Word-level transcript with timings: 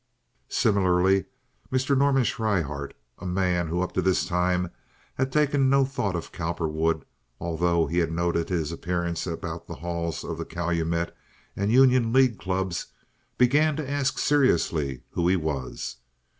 Similarly 0.49 1.25
Mr. 1.71 1.95
Norman 1.95 2.23
Schryhart, 2.23 2.95
a 3.19 3.25
man 3.27 3.67
who 3.67 3.83
up 3.83 3.91
to 3.91 4.01
this 4.01 4.25
time 4.25 4.71
had 5.13 5.31
taken 5.31 5.69
no 5.69 5.85
thought 5.85 6.15
of 6.15 6.31
Cowperwood, 6.31 7.05
although 7.39 7.85
he 7.85 7.99
had 7.99 8.11
noted 8.11 8.49
his 8.49 8.71
appearance 8.71 9.27
about 9.27 9.67
the 9.67 9.75
halls 9.75 10.23
of 10.23 10.39
the 10.39 10.45
Calumet 10.45 11.15
and 11.55 11.71
Union 11.71 12.11
League 12.11 12.39
Clubs, 12.39 12.87
began 13.37 13.75
to 13.75 13.87
ask 13.87 14.17
seriously 14.17 15.03
who 15.11 15.27
he 15.27 15.35
was. 15.35 15.97